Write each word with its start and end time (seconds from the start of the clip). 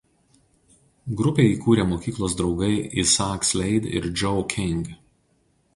Grupę 1.19 1.45
įkūrė 1.49 1.85
mokyklos 1.91 2.37
draugai 2.41 2.73
Isaac 3.05 3.47
Slade 3.53 3.95
ir 4.01 4.11
Joe 4.23 4.45
King. 4.57 4.93